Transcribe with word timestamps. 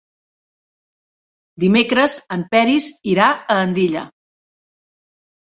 Dimecres 1.63 2.15
en 2.37 2.45
Peris 2.55 2.87
irà 3.15 3.29
a 3.29 3.59
Andilla. 3.67 4.07